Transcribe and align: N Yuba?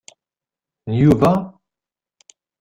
N 0.89 0.91
Yuba? 1.01 1.31